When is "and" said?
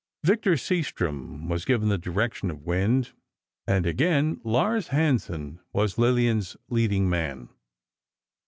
3.67-3.85